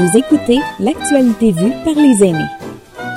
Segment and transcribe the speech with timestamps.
[0.00, 2.48] Vous écoutez L'actualité vue par les aînés.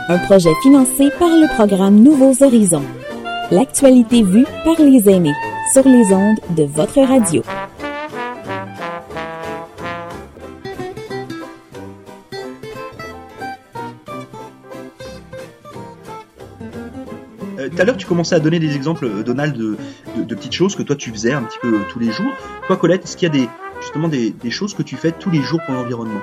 [0.10, 2.84] Un projet financé par le programme Nouveaux Horizons.
[3.52, 5.36] L'actualité vue par les aînés
[5.72, 7.42] sur les ondes de votre radio.
[17.60, 19.78] Euh, Tout à l'heure, tu commençais à donner des exemples, euh, Donald, de,
[20.18, 22.32] de- petites choses que toi tu faisais un petit peu euh, tous les jours.
[22.68, 23.50] Toi, Colette, est-ce qu'il y a des,
[23.82, 26.22] justement des choses que tu fais tous les jours pour l'environnement?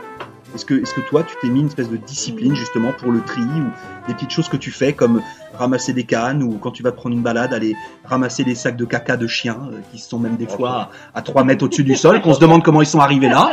[0.54, 3.20] Est-ce que, est-ce que toi, tu t'es mis une espèce de discipline justement pour le
[3.20, 5.22] tri ou des petites choses que tu fais comme
[5.54, 8.76] ramasser des cannes ou quand tu vas te prendre une balade, aller ramasser les sacs
[8.76, 11.84] de caca de chiens euh, qui sont même des fois à, à 3 mètres au-dessus
[11.84, 13.52] du sol, qu'on se demande comment ils sont arrivés là.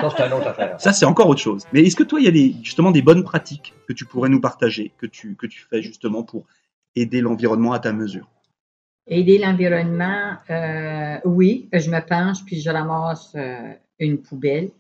[0.80, 1.66] Ça, c'est encore autre chose.
[1.74, 4.30] Mais est-ce que toi, il y a des, justement des bonnes pratiques que tu pourrais
[4.30, 6.46] nous partager, que tu, que tu fais justement pour
[6.96, 8.28] aider l'environnement à ta mesure?
[9.10, 14.72] Aider l'environnement, euh, oui, je me penche puis je ramasse euh, une poubelle.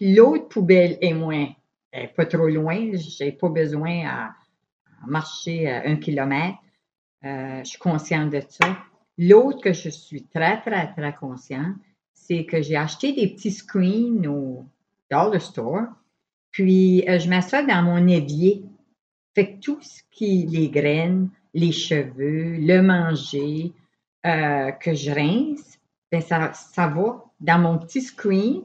[0.00, 1.48] L'autre poubelle est moins,
[2.16, 4.34] pas trop loin, j'ai pas besoin à,
[5.06, 6.56] marcher euh, un kilomètre,
[7.24, 8.78] euh, je suis consciente de ça.
[9.18, 11.76] L'autre que je suis très, très, très consciente,
[12.12, 14.64] c'est que j'ai acheté des petits screens au
[15.10, 15.88] dollar store,
[16.50, 18.64] puis euh, je mets ça dans mon évier.
[19.34, 23.72] Fait que tout ce qui, les graines, les cheveux, le manger,
[24.26, 25.78] euh, que je rince,
[26.10, 28.62] ben ça, ça va dans mon petit screen.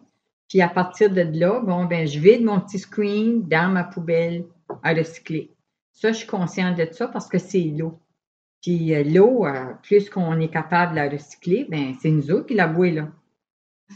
[0.49, 4.45] Puis à partir de là, bon, ben, je vide mon petit screen dans ma poubelle
[4.83, 5.51] à recycler.
[5.93, 7.99] Ça, je suis consciente de ça parce que c'est l'eau.
[8.61, 12.47] Puis euh, l'eau, euh, plus qu'on est capable de la recycler, ben, c'est nous autres
[12.47, 13.07] qui la boit là.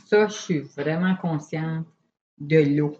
[0.05, 1.85] Ça, je suis vraiment consciente
[2.39, 2.97] de l'eau.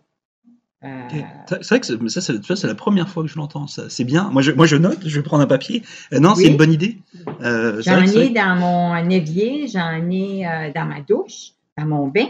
[0.84, 1.08] Euh,
[1.48, 3.68] C'est vrai que ça, c'est, la première fois que je l'entends.
[3.68, 4.30] Ça, c'est bien.
[4.32, 5.00] Moi je, moi, je note.
[5.06, 5.82] Je vais prendre un papier.
[6.12, 6.44] Euh, non, Oui.
[6.44, 6.98] c'est une bonne idée.
[7.40, 12.28] J'en ai dans mon évier, j'en ai dans ma douche, dans mon bain.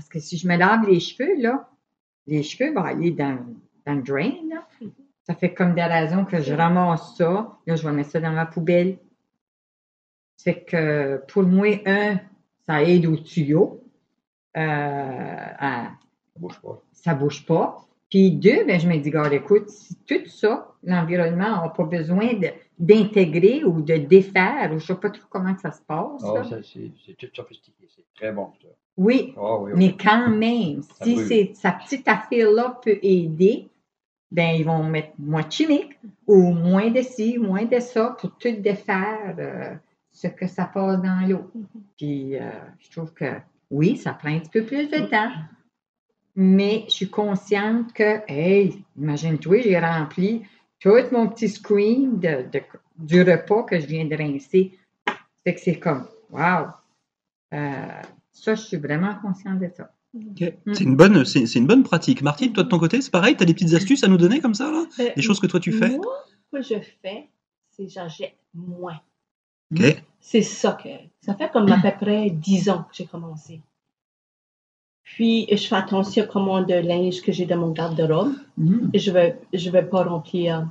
[0.00, 1.68] Parce que si je me lave les cheveux, là,
[2.26, 3.38] les cheveux vont aller dans,
[3.84, 4.32] dans le drain.
[4.48, 4.66] Là.
[5.24, 7.58] Ça fait comme des raisons que je ramasse ça.
[7.66, 8.96] Là, je vais mettre ça dans ma poubelle.
[10.38, 12.18] C'est que pour moi, un,
[12.66, 13.84] ça aide au tuyau.
[14.56, 14.60] Euh,
[15.58, 15.90] à-
[16.32, 16.82] Ça bouge pas.
[16.92, 17.76] ça bouge pas.
[18.08, 22.30] Puis deux, ben, je me dis, regarde, écoute, si tout ça, l'environnement n'a pas besoin
[22.78, 26.22] d'intégrer ou de défaire, ou je sais pas trop comment que ça se passe.
[26.22, 27.86] Ça, c'est c'est tout sophistiqué.
[27.94, 28.68] C'est très bon, ça.
[29.00, 29.78] Oui, Ah, oui, oui.
[29.78, 33.70] mais quand même, si c'est, sa petite affaire-là peut aider,
[34.30, 38.36] ben, ils vont mettre moins de chimiques ou moins de ci, moins de ça pour
[38.36, 39.74] tout défaire euh,
[40.10, 41.50] ce que ça passe dans l'eau.
[41.96, 43.36] Puis, euh, je trouve que
[43.70, 45.30] oui, ça prend un petit peu plus de temps,
[46.36, 50.42] mais je suis consciente que, hey, imagine-toi, j'ai rempli
[50.78, 52.62] tout mon petit screen de, de-
[52.98, 54.78] du repas que je viens de rincer.
[55.44, 56.66] Fait que c'est comme, wow!
[57.54, 58.02] Euh,
[58.40, 59.92] ça, je suis vraiment consciente de ça.
[60.14, 60.54] Ok.
[60.72, 62.22] C'est une bonne, c'est, une bonne pratique.
[62.22, 63.36] Martine, toi de ton côté, c'est pareil?
[63.36, 64.84] T'as des petites astuces à nous donner comme ça là?
[64.98, 65.96] Euh, Des choses que toi tu fais?
[65.96, 66.06] Moi,
[66.52, 67.28] ce que je fais,
[67.70, 69.00] c'est que j'en jette moins.
[70.20, 70.88] C'est ça que.
[71.20, 73.60] Ça fait comme à peu près 10 ans que j'ai commencé.
[75.04, 78.32] Puis, je fais attention à comment de linge que j'ai dans mon garde-robe.
[78.56, 78.90] Mm.
[78.94, 80.68] Je ne vais, je vais pas remplir.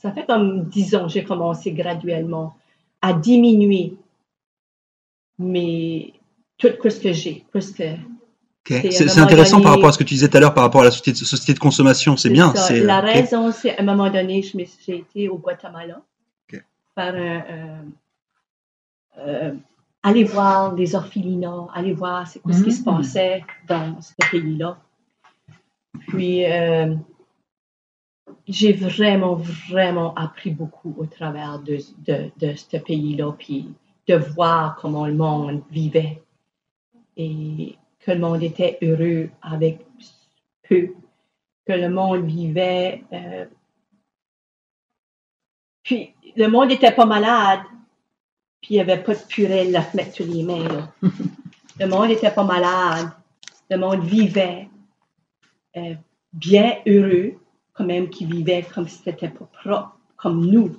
[0.00, 2.54] Ça fait comme 10 ans que j'ai commencé graduellement
[3.00, 3.96] à diminuer
[5.38, 6.14] mes,
[6.70, 7.44] tout ce que j'ai.
[7.60, 10.82] C'est intéressant donné- par rapport à ce que tu disais tout à l'heure par rapport
[10.82, 12.16] à la société, de- société de consommation.
[12.16, 12.54] C'est bien.
[12.54, 12.72] ça.
[12.74, 16.00] La raison, c'est à un moment donné, j'ai été au Guatemala
[16.52, 16.62] Ok.
[16.94, 17.82] faire un, euh,
[19.18, 19.54] euh,
[20.02, 22.84] aller voir les orphelinats, aller voir c'est quoi ce qui se Mm.
[22.84, 24.78] passait dans ce pays-là.
[26.08, 26.94] Puis, euh,
[28.48, 29.34] j'ai vraiment,
[29.70, 33.68] vraiment appris beaucoup au travers de, de, de ce pays-là, puis
[34.08, 36.22] de voir comment le monde vivait
[37.16, 39.80] et que le monde était heureux avec
[40.68, 40.94] peu,
[41.66, 43.02] que le monde vivait.
[43.12, 43.46] euh,
[45.82, 47.60] puis le monde n'était pas malade,
[48.60, 50.68] puis il n'y avait pas de purée à se mettre sur les mains.
[50.68, 50.92] là.
[51.80, 53.10] le monde n'était pas malade,
[53.70, 54.68] le monde vivait
[55.76, 55.94] euh,
[56.32, 57.34] bien heureux,
[57.72, 60.76] quand même qui vivait comme si c'était pas propre, comme nous.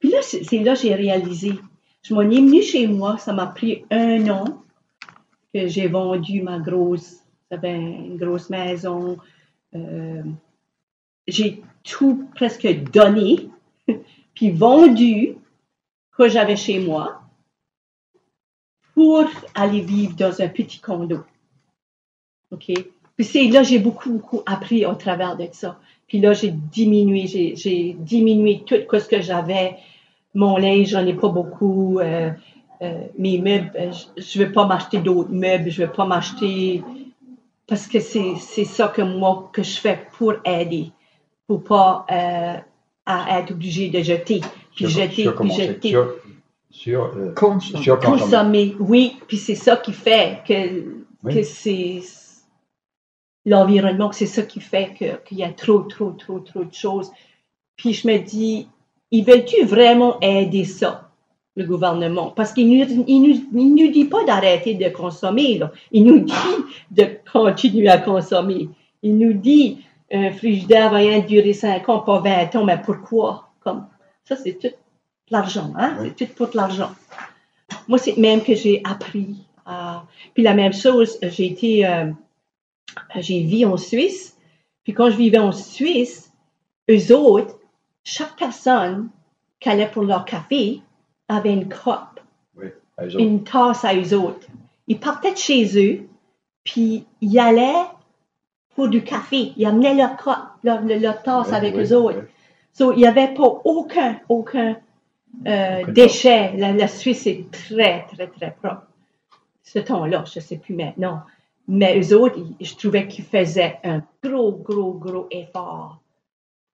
[0.00, 1.52] Puis là, c'est c'est là que j'ai réalisé.
[2.02, 4.62] Je m'en ai venu chez moi, ça m'a pris un an
[5.52, 7.20] que j'ai vendu ma grosse,
[7.50, 9.18] j'avais une grosse maison.
[9.74, 10.22] euh,
[11.26, 13.48] j'ai tout presque donné,
[14.34, 15.36] puis vendu
[16.16, 17.22] que j'avais chez moi
[18.94, 21.20] pour aller vivre dans un petit condo.
[22.50, 22.72] OK?
[23.16, 25.78] Puis c'est là j'ai beaucoup, beaucoup appris au travers de ça.
[26.12, 29.76] Puis là, j'ai diminué, j'ai, diminué tout ce que j'avais.
[30.34, 32.00] Mon linge, j'en ai pas beaucoup.
[32.00, 32.30] euh,
[32.82, 36.04] euh, mes meubles, euh, je ne veux pas m'acheter d'autres meubles, je ne veux pas
[36.04, 36.82] m'acheter
[37.66, 40.90] parce que c'est c'est ça que moi, que je fais pour aider,
[41.46, 42.56] pour pas euh,
[43.06, 44.40] à être obligé de jeter,
[44.74, 45.66] puis Sur- jeter, puis surcommencer.
[45.68, 45.90] jeter.
[45.90, 46.14] Sur,
[46.70, 48.74] sur, euh, Consommer.
[48.80, 50.84] oui, puis c'est ça qui fait que,
[51.24, 51.34] Oui.
[51.34, 52.00] que c'est
[53.44, 57.10] l'environnement, c'est ça qui fait que- qu'il y a trop, trop, trop, trop de choses.
[57.76, 58.68] Puis je me dis,
[59.10, 61.10] ils veulent-tu vraiment aider ça,
[61.56, 62.30] le gouvernement?
[62.30, 65.72] Parce qu'il nous, il nous, il nous dit pas d'arrêter de consommer, là.
[65.90, 66.32] Il nous dit
[66.90, 68.68] de continuer à consommer.
[69.02, 69.78] Il nous dit,
[70.12, 73.48] un frigidaire va rien durer 5 ans, pas 20 ans, mais pourquoi?
[73.60, 73.86] Comme,
[74.24, 74.74] ça, c'est tout
[75.30, 75.96] l'argent, hein?
[76.00, 76.12] Oui.
[76.18, 76.90] C'est tout pour l'argent.
[77.88, 79.36] Moi, c'est même que j'ai appris.
[79.64, 80.04] à-
[80.34, 82.10] Puis la même chose, j'ai été, euh,
[83.20, 84.36] j'ai vécu en Suisse.
[84.84, 86.32] Puis quand je vivais en Suisse,
[86.90, 87.58] eux autres,
[88.04, 89.08] chaque personne
[89.60, 90.80] qui allait pour leur café
[91.28, 92.20] avait une coupe,
[92.56, 92.66] Oui,
[93.18, 94.46] une tasse à eux autres.
[94.88, 96.08] Ils partaient de chez eux,
[96.64, 97.86] puis ils allaient
[98.74, 99.52] pour du café.
[99.56, 100.34] Ils amenaient leur coupe,
[100.64, 102.18] leur, leur- leur tasse Oui, avec oui, eux autres.
[102.20, 102.26] oui.
[102.74, 104.76] So, il n'y avait pas aucun, aucun
[105.46, 106.56] euh, déchet.
[106.56, 108.86] La, la Suisse est très, très, très propre.
[109.62, 111.20] Ce temps-là, je ne sais plus maintenant.
[111.68, 116.00] Mais eux autres, ils- je trouvais qu'ils faisaient un gros, gros, gros effort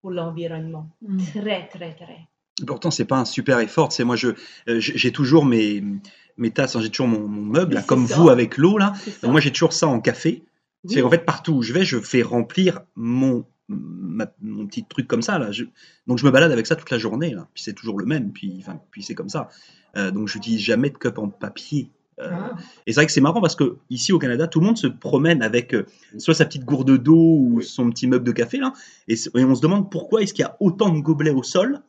[0.00, 0.86] pour l'environnement.
[1.02, 1.18] Mm.
[1.18, 2.20] Très, très, très.
[2.66, 3.92] Pourtant, c'est pas un super effort.
[3.92, 4.28] C'est moi, je
[4.68, 5.82] euh, j'ai toujours mes
[6.36, 8.16] mes tasses, hein, j'ai toujours mon, mon meuble, là, c'est comme ça.
[8.16, 8.92] vous avec l'eau là.
[9.22, 10.44] Donc moi, j'ai toujours ça en café.
[10.84, 10.94] Oui.
[10.94, 15.06] C'est en fait partout où je vais, je fais remplir mon ma- mon petit truc
[15.08, 15.50] comme ça là.
[15.52, 15.64] Je-
[16.06, 17.48] donc je me balade avec ça toute la journée là.
[17.54, 18.32] Puis c'est toujours le même.
[18.32, 19.48] Puis enfin puis c'est comme ça.
[19.96, 21.90] Euh, donc j'utilise jamais de cup en papier.
[22.20, 22.56] Euh, Ah.
[22.86, 24.86] Et c'est vrai que c'est marrant parce que ici au Canada, tout le monde se
[24.88, 25.86] promène avec euh,
[26.18, 27.64] soit sa petite gourde d'eau ou Oui.
[27.64, 28.72] son petit meuble de café là.
[29.06, 31.80] Et, on se demande pourquoi est-ce qu'il y a autant de gobelets au sol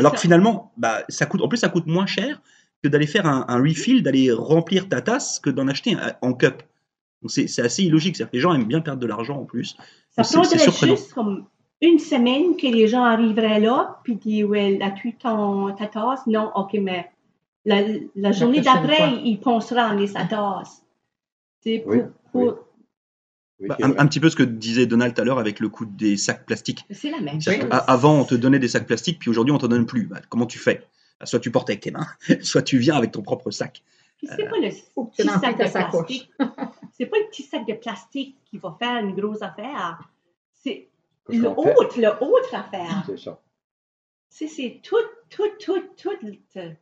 [0.00, 0.16] alors ça.
[0.16, 2.40] que finalement, bah, ça coûte, en plus, ça coûte moins cher
[2.82, 6.32] que d'aller faire un, un refill, d'aller remplir ta tasse que d'en acheter un- en
[6.34, 6.62] cup.
[7.22, 8.16] Donc c'est c'est assez illogique.
[8.16, 9.76] C'est-à-dire que les gens aiment bien perdre de l'argent en plus.
[10.10, 10.96] Ça c'est- c'est prendrait surprenant.
[10.96, 11.46] juste comme
[11.80, 16.26] une semaine que les gens arriveraient là, puis disent, ouais, as-tu ta tasse?
[16.26, 17.10] Non, ok, mais
[17.64, 17.82] la,
[18.14, 20.82] la journée d'après, il pensera à amener sa tasse.
[21.60, 21.98] C'est pour, Oui,
[22.32, 22.50] pour- oui.
[23.58, 25.86] Oui, Bah, un, petit peu ce que disait Donald tout à l'heure avec le coût
[25.86, 26.84] des sacs plastiques.
[26.90, 29.68] C'est la même qu'à- Avant, on te donnait des sacs plastiques, puis aujourd'hui, on t'en
[29.68, 30.06] donne plus.
[30.06, 30.82] Bah, comment tu fais?
[31.18, 32.06] Bah, Soit tu portes avec tes mains,
[32.42, 33.82] soit tu viens avec ton propre sac.
[34.22, 36.30] C'est pas le petit sac de plastique.
[36.98, 40.00] C'est pas le petit sac de plastique qui va faire une grosse affaire.
[40.54, 40.88] C'est
[41.28, 41.74] Qu'est-ce le qu'on fait?
[41.76, 43.02] autre, le autre affaire.
[43.06, 43.40] C'est ça.
[44.30, 44.96] C'est, tout,
[45.30, 46.12] tout, tout, tout.
[46.22, 46.72] le-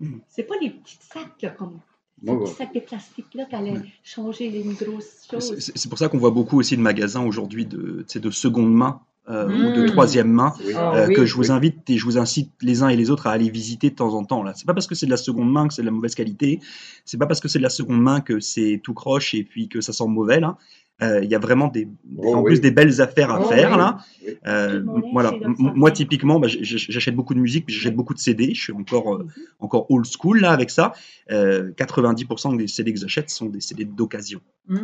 [0.00, 0.20] Mm.
[0.28, 1.80] C'est pas les petits sacs, là, comme
[2.22, 5.54] De changer une grosse chose.
[5.58, 9.46] C'est pour ça qu'on voit beaucoup aussi de magasins aujourd'hui de, de seconde main euh,
[9.48, 9.86] ou de Mm.
[9.86, 10.54] troisième main.
[10.64, 10.72] Oui.
[10.76, 11.14] Ah, euh, oui.
[11.14, 11.50] que je vous oui.
[11.50, 14.14] invite et je vous incite les uns et les autres à aller visiter de temps
[14.14, 14.42] en temps.
[14.42, 16.14] Là, c'est pas parce que c'est de la seconde main que c'est de la mauvaise
[16.14, 16.60] qualité.
[17.04, 19.68] C'est pas parce que c'est de la seconde main que c'est tout croche et puis
[19.68, 20.40] que ça sent mauvais.
[20.40, 20.56] Là,
[21.02, 21.88] il y a vraiment des,
[22.18, 22.52] Oh, en oui.
[22.52, 23.76] plus des belles affaires à Oh, faire oui.
[23.76, 23.98] là.
[24.26, 24.34] Oui.
[24.46, 24.82] Euh,
[25.12, 28.54] voilà, moi typiquement, bah, j'achète beaucoup de musique, j'achète beaucoup de CD.
[28.54, 29.30] Je suis encore euh, Mhm.
[29.60, 30.92] encore old school là avec ça.
[31.30, 34.40] Euh, 90% des CD que j'achète sont des CD d'occasion.
[34.68, 34.76] Mm.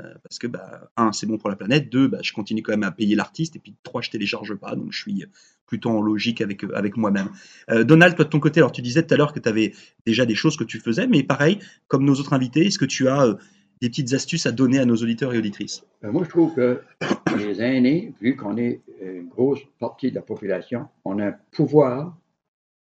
[0.00, 2.72] Euh, parce que bah, un, c'est bon pour la planète, deux, bah, je continue quand
[2.72, 5.24] même à payer l'artiste, et puis trois, je télécharge pas, donc je suis
[5.66, 7.28] plutôt en logique avec, euh, avec moi-même.
[7.70, 9.74] Euh, Donald, toi de ton côté, alors tu disais tout à l'heure que tu avais
[10.06, 13.08] déjà des choses que tu faisais, mais pareil, comme nos autres invités, est-ce que tu
[13.08, 13.34] as euh,
[13.80, 16.82] des petites astuces à donner à nos auditeurs et auditrices Ben, moi, je trouve que
[17.36, 22.16] les aînés, vu qu'on est une grosse partie de la population, on a un pouvoir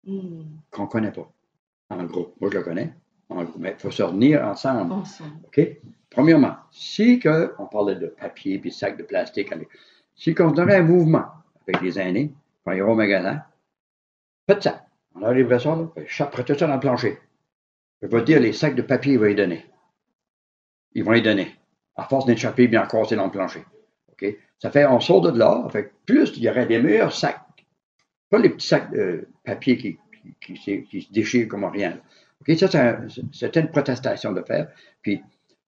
[0.07, 0.43] Mm.
[0.71, 1.29] qu'on ne connaît pas.
[1.89, 2.93] En gros, moi, je le connais.
[3.29, 4.93] En gros, mais il faut se retenir ensemble.
[4.93, 5.31] Ensemble.
[5.45, 5.61] OK?
[6.09, 9.67] Premièrement, si que, on parlait de papier puis de sacs de plastique, allez,
[10.15, 11.25] si qu'on donnerait un mouvement
[11.67, 12.33] avec les aînés,
[12.63, 13.43] quand ils iront au magasin,
[14.49, 14.85] faites ça.
[15.15, 17.17] On arriverait ça, là, tout ça dans le plancher.
[18.01, 19.65] Je vais te dire, les sacs de papier, ils vont y donner.
[20.97, 21.55] Ils vont y donner.
[21.95, 23.63] À force d'échapper bien cassé dans le plancher.
[24.59, 27.39] Ça fait, on sort de là, fait que plus il y aurait des meilleurs sacs.
[28.31, 29.99] Pas les petits sacs de papier qui,
[30.57, 31.91] se- déchirent comme rien.
[31.91, 31.97] là.
[32.41, 32.57] OK?
[32.57, 34.69] Ça, c'est un- c'était une protestation de faire.
[35.03, 35.21] Puis,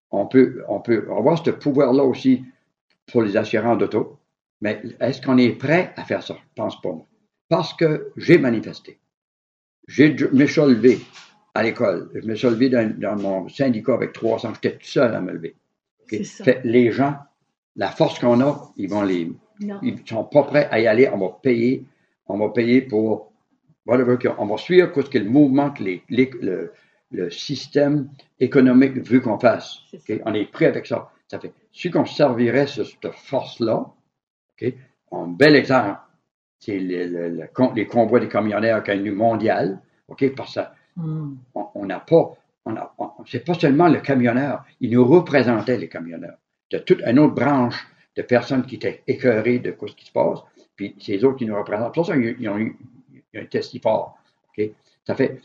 [0.10, 2.44] on peut, on peut avoir ce pouvoir-là aussi
[3.12, 4.18] pour les assurants d'auto.
[4.62, 6.34] Mais est-ce qu'on est prêt à faire ça?
[6.36, 6.96] Je pense pas.
[7.50, 8.98] Parce que j'ai manifesté.
[9.88, 10.48] J'ai, me
[11.56, 12.10] à l'école.
[12.16, 14.54] Je me suis levé dans, dans mon syndicat avec 300.
[14.56, 15.56] J'étais tout seul à me lever.
[16.24, 16.44] Ça.
[16.44, 17.16] Fait, les gens,
[17.76, 19.80] la force qu'on a, ils vont les, Non.
[19.84, 21.08] ils sont pas prêts à y aller.
[21.10, 21.86] On va payer.
[22.28, 23.32] On va payer pour
[23.86, 24.18] whatever.
[24.38, 26.72] On va suivre ce que le mouvement, que les, les- le,
[27.12, 29.80] le système économique veut qu'on fasse.
[29.92, 30.14] Ça.
[30.26, 31.12] On est prêt avec ça.
[31.28, 33.86] Ça fait, si on servirait sur cette force-là?
[35.12, 35.98] Un bel exemple,
[36.60, 39.80] c'est le- le- les convois des camionneurs qui eu mondial.
[40.08, 40.36] OK?
[40.36, 40.60] Parce que
[41.00, 41.38] Mm.
[41.54, 42.34] on n'a pas,
[42.66, 42.76] on
[43.26, 46.38] c'est pas seulement le camionneur, il nous représentait les camionneurs.
[46.74, 50.40] as toute une autre branche de personnes qui étaient écœurées de ce qui se passe,
[50.76, 51.94] puis ces autres qui nous représentent.
[51.94, 52.78] Pour ça, ils, ont eu
[53.36, 53.76] un test.
[53.76, 54.72] OK?
[55.06, 55.42] Ça fait,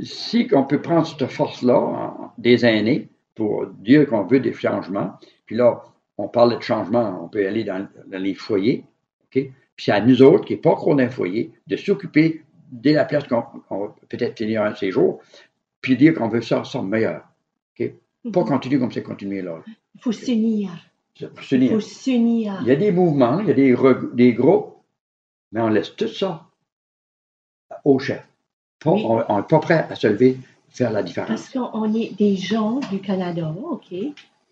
[0.00, 5.12] si on peut prendre cette force-là des aînés pour dire qu'on veut des changements,
[5.46, 5.82] puis là,
[6.18, 8.84] on parle de changement, on peut aller dans, les foyers,
[9.24, 9.50] OK?
[9.76, 12.92] Puis c'est à nous autres, qui n'est pas encore dans un foyer, de s'occuper dès
[12.92, 15.20] la place qu'on va peut-être finir un de ces jours,
[15.80, 17.22] puis dire qu'on veut ça, ça meilleur.
[17.78, 17.92] OK?
[18.32, 18.48] Pas mhm.
[18.48, 19.62] continuer comme c'est continué là.
[19.94, 20.70] Il faut s'unir.
[21.20, 21.28] Il
[21.68, 22.58] faut s'unir.
[22.62, 23.76] Il y a des mouvements, il y a des,
[24.12, 24.76] des groupes,
[25.52, 26.46] mais on laisse tout ça
[27.84, 28.22] au chef.
[28.84, 31.28] On n'est pas prêt à se lever, faire la différence.
[31.28, 33.94] Parce qu'on est des gens du Canada, OK?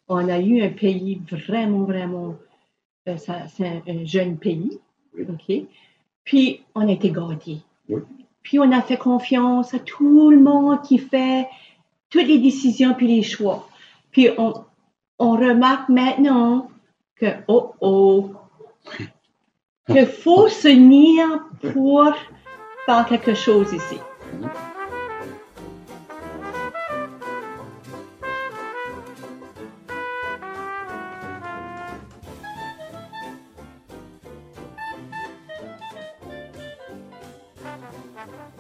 [0.08, 2.36] On a eu un pays vraiment, vraiment,
[3.08, 4.78] euh, c'est un, jeune pays,
[5.18, 5.66] OK?
[6.24, 7.10] Puis, on a été
[8.42, 11.48] Puis, on a fait confiance à tout le monde qui fait
[12.10, 13.68] toutes les décisions puis les choix.
[14.10, 14.54] Puis, on,
[15.18, 16.68] on remarque maintenant
[17.16, 18.30] que, oh, oh,
[19.88, 21.24] qu'il faut se nier
[21.72, 22.12] pour
[22.86, 23.98] faire quelque chose ici.
[38.24, 38.53] 감사합니다.